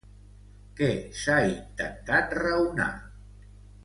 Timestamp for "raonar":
2.41-2.89